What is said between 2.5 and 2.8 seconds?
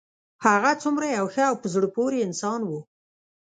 و